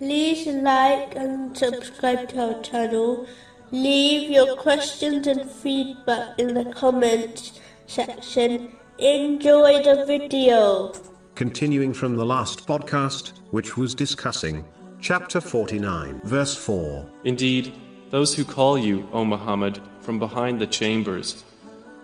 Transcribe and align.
like 0.00 1.14
and 1.16 1.56
subscribe 1.56 2.28
to 2.30 2.54
our 2.54 2.62
channel. 2.62 3.26
Leave 3.70 4.30
your 4.30 4.56
questions 4.56 5.26
and 5.26 5.50
feedback 5.50 6.38
in 6.38 6.54
the 6.54 6.64
comments 6.72 7.60
section. 7.86 8.72
Enjoy 8.98 9.82
the 9.82 10.04
video. 10.06 10.92
Continuing 11.34 11.92
from 11.92 12.16
the 12.16 12.24
last 12.24 12.66
podcast, 12.66 13.32
which 13.50 13.76
was 13.76 13.94
discussing 13.94 14.64
chapter 15.00 15.40
49, 15.40 16.20
verse 16.24 16.56
4. 16.56 17.08
Indeed, 17.24 17.74
those 18.10 18.34
who 18.34 18.44
call 18.44 18.78
you, 18.78 19.08
O 19.12 19.24
Muhammad, 19.24 19.80
from 20.00 20.18
behind 20.18 20.60
the 20.60 20.66
chambers, 20.66 21.44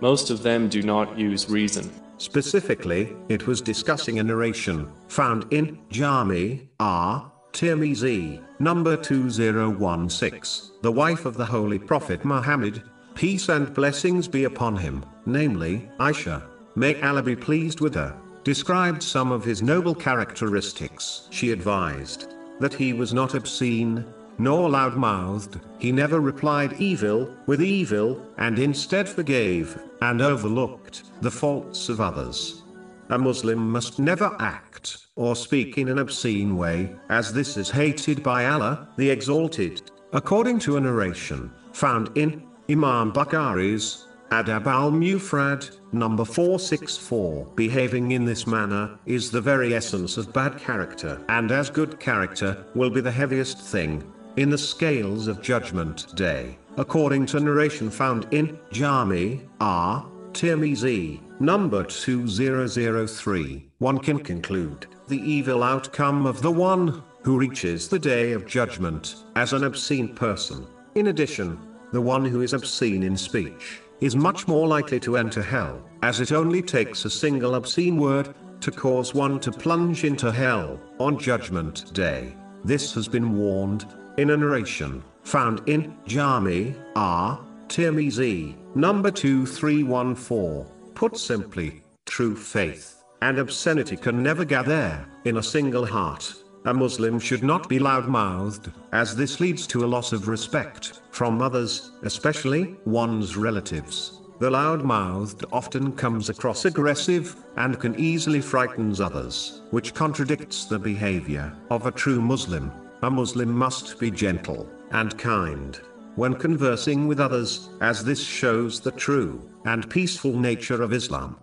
most 0.00 0.30
of 0.30 0.42
them 0.42 0.68
do 0.68 0.82
not 0.82 1.18
use 1.18 1.48
reason. 1.48 1.90
Specifically, 2.18 3.14
it 3.28 3.46
was 3.46 3.60
discussing 3.60 4.18
a 4.18 4.24
narration 4.24 4.90
found 5.08 5.52
in 5.52 5.78
Jami 5.90 6.68
At 6.80 7.30
Tirmizi, 7.52 8.40
number 8.58 8.96
2016, 8.96 10.70
the 10.82 10.92
wife 10.92 11.24
of 11.24 11.36
the 11.36 11.44
Holy 11.44 11.78
Prophet 11.78 12.24
Muhammad, 12.24 12.82
peace 13.14 13.48
and 13.48 13.74
blessings 13.74 14.28
be 14.28 14.44
upon 14.44 14.76
him, 14.76 15.04
namely, 15.26 15.90
Aisha, 15.98 16.42
may 16.76 17.00
Allah 17.02 17.22
be 17.22 17.36
pleased 17.36 17.80
with 17.80 17.94
her, 17.96 18.16
described 18.44 19.02
some 19.02 19.32
of 19.32 19.44
his 19.44 19.62
noble 19.62 19.94
characteristics. 19.94 21.28
She 21.30 21.50
advised 21.50 22.34
that 22.60 22.72
he 22.72 22.92
was 22.92 23.12
not 23.12 23.34
obscene, 23.34 24.04
nor 24.38 24.70
loud-mouthed, 24.70 25.60
he 25.78 25.92
never 25.92 26.20
replied 26.20 26.80
evil 26.80 27.34
with 27.46 27.60
evil, 27.60 28.24
and 28.38 28.58
instead 28.58 29.08
forgave 29.08 29.78
and 30.00 30.22
overlooked 30.22 31.02
the 31.20 31.30
faults 31.30 31.88
of 31.88 32.00
others. 32.00 32.62
A 33.10 33.18
Muslim 33.18 33.70
must 33.70 33.98
never 33.98 34.36
act 34.38 35.06
or 35.16 35.34
speak 35.34 35.78
in 35.78 35.88
an 35.88 35.98
obscene 35.98 36.56
way, 36.56 36.94
as 37.08 37.32
this 37.32 37.56
is 37.56 37.68
hated 37.68 38.22
by 38.22 38.46
Allah, 38.46 38.88
the 38.96 39.10
Exalted, 39.10 39.90
according 40.12 40.60
to 40.60 40.76
a 40.76 40.80
narration 40.80 41.50
found 41.72 42.16
in 42.16 42.46
Imam 42.70 43.12
Bukhari's 43.12 44.06
Adab 44.30 44.66
al-Mufrad, 44.66 45.78
number 45.92 46.24
464. 46.24 47.46
Behaving 47.56 48.12
in 48.12 48.24
this 48.24 48.46
manner 48.46 48.96
is 49.06 49.32
the 49.32 49.40
very 49.40 49.74
essence 49.74 50.16
of 50.16 50.32
bad 50.32 50.56
character, 50.56 51.20
and 51.28 51.50
as 51.50 51.68
good 51.68 51.98
character 51.98 52.64
will 52.76 52.90
be 52.90 53.00
the 53.00 53.10
heaviest 53.10 53.58
thing 53.58 54.04
in 54.36 54.50
the 54.50 54.58
scales 54.58 55.26
of 55.26 55.42
judgment 55.42 56.14
day, 56.14 56.56
according 56.76 57.26
to 57.26 57.40
narration 57.40 57.90
found 57.90 58.28
in 58.30 58.56
Jami 58.70 59.40
At 59.60 60.09
Tirmizi, 60.32 61.20
number 61.40 61.84
2003. 61.84 63.68
One 63.78 63.98
can 63.98 64.18
conclude 64.18 64.86
the 65.08 65.20
evil 65.20 65.62
outcome 65.62 66.24
of 66.24 66.40
the 66.40 66.50
one 66.50 67.02
who 67.22 67.38
reaches 67.38 67.88
the 67.88 67.98
day 67.98 68.32
of 68.32 68.46
judgment 68.46 69.16
as 69.36 69.52
an 69.52 69.64
obscene 69.64 70.14
person. 70.14 70.66
In 70.94 71.08
addition, 71.08 71.58
the 71.92 72.00
one 72.00 72.24
who 72.24 72.42
is 72.42 72.52
obscene 72.52 73.02
in 73.02 73.16
speech 73.16 73.80
is 74.00 74.16
much 74.16 74.48
more 74.48 74.66
likely 74.66 75.00
to 75.00 75.16
enter 75.16 75.42
hell, 75.42 75.82
as 76.02 76.20
it 76.20 76.32
only 76.32 76.62
takes 76.62 77.04
a 77.04 77.10
single 77.10 77.54
obscene 77.56 77.96
word 77.96 78.34
to 78.60 78.70
cause 78.70 79.14
one 79.14 79.40
to 79.40 79.50
plunge 79.50 80.04
into 80.04 80.30
hell 80.30 80.80
on 80.98 81.18
judgment 81.18 81.92
day. 81.92 82.34
This 82.64 82.94
has 82.94 83.08
been 83.08 83.36
warned 83.36 83.86
in 84.16 84.30
a 84.30 84.36
narration 84.36 85.02
found 85.22 85.68
in 85.68 85.96
Jami 86.06 86.74
At 86.96 87.49
Tirmizi, 87.70 88.56
number 88.74 89.12
2314. 89.12 90.66
Put 90.96 91.16
simply, 91.16 91.84
true 92.04 92.34
faith 92.34 93.04
and 93.22 93.38
obscenity 93.38 93.96
can 93.96 94.20
never 94.24 94.44
gather 94.44 95.06
in 95.24 95.36
a 95.36 95.42
single 95.42 95.86
heart. 95.86 96.34
A 96.64 96.74
Muslim 96.74 97.20
should 97.20 97.44
not 97.44 97.68
be 97.68 97.78
loud-mouthed, 97.78 98.72
as 98.90 99.14
this 99.14 99.38
leads 99.38 99.68
to 99.68 99.84
a 99.84 99.86
loss 99.86 100.12
of 100.12 100.26
respect 100.26 101.00
from 101.12 101.40
others, 101.40 101.92
especially 102.02 102.74
one's 102.86 103.36
relatives. 103.36 104.18
The 104.40 104.50
loud-mouthed 104.50 105.44
often 105.52 105.92
comes 105.92 106.28
across 106.28 106.64
aggressive 106.64 107.36
and 107.56 107.78
can 107.78 107.94
easily 108.00 108.40
frightens 108.40 109.00
others, 109.00 109.62
which 109.70 109.94
contradicts 109.94 110.64
the 110.64 110.78
behavior 110.80 111.56
of 111.70 111.86
a 111.86 111.92
true 111.92 112.20
Muslim. 112.20 112.72
A 113.02 113.10
Muslim 113.10 113.52
must 113.52 114.00
be 114.00 114.10
gentle 114.10 114.68
and 114.90 115.16
kind 115.16 115.80
when 116.20 116.34
conversing 116.34 117.08
with 117.08 117.18
others, 117.18 117.70
as 117.80 118.04
this 118.04 118.22
shows 118.22 118.78
the 118.78 118.90
true 118.90 119.40
and 119.64 119.88
peaceful 119.88 120.38
nature 120.38 120.82
of 120.82 120.92
Islam. 120.92 121.34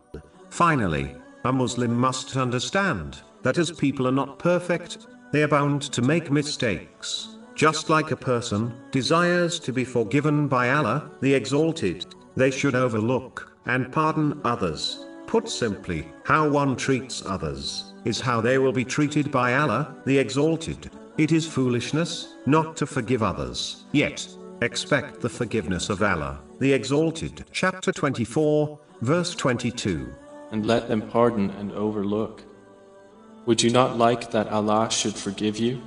Finally, 0.51 1.15
a 1.45 1.51
Muslim 1.51 1.97
must 1.97 2.37
understand 2.37 3.17
that 3.41 3.57
as 3.57 3.71
people 3.71 4.07
are 4.07 4.19
not 4.21 4.37
perfect, 4.37 5.07
they 5.31 5.41
are 5.41 5.47
bound 5.47 5.81
to 5.81 6.03
make 6.03 6.29
mistakes. 6.29 7.37
Just 7.55 7.89
like 7.89 8.11
a 8.11 8.15
person 8.31 8.71
desires 8.91 9.59
to 9.61 9.73
be 9.73 9.83
forgiven 9.83 10.47
by 10.47 10.69
Allah, 10.69 11.09
the 11.21 11.33
Exalted, 11.33 12.05
they 12.35 12.51
should 12.51 12.75
overlook 12.75 13.51
and 13.65 13.91
pardon 13.91 14.39
others. 14.43 15.07
Put 15.25 15.49
simply, 15.49 16.07
how 16.23 16.47
one 16.47 16.75
treats 16.75 17.25
others 17.25 17.95
is 18.05 18.21
how 18.21 18.41
they 18.41 18.59
will 18.59 18.71
be 18.71 18.85
treated 18.85 19.31
by 19.31 19.55
Allah, 19.55 19.95
the 20.05 20.19
Exalted. 20.19 20.91
It 21.17 21.31
is 21.31 21.47
foolishness 21.47 22.35
not 22.45 22.77
to 22.77 22.85
forgive 22.85 23.23
others, 23.23 23.85
yet 23.91 24.36
expect 24.61 25.21
the 25.21 25.29
forgiveness 25.29 25.89
of 25.89 26.01
Allah, 26.01 26.39
the 26.59 26.73
Exalted. 26.73 27.45
Chapter 27.51 27.91
24, 27.91 28.79
verse 29.01 29.35
22. 29.35 30.13
And 30.51 30.65
let 30.65 30.87
them 30.87 31.01
pardon 31.01 31.49
and 31.51 31.71
overlook. 31.73 32.43
Would 33.45 33.61
you 33.61 33.69
not 33.69 33.97
like 33.97 34.31
that 34.31 34.47
Allah 34.49 34.89
should 34.89 35.15
forgive 35.15 35.57
you? 35.57 35.81